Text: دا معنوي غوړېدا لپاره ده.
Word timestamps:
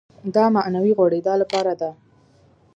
دا 0.35 0.45
معنوي 0.55 0.91
غوړېدا 0.97 1.33
لپاره 1.41 1.73
ده. 1.81 1.91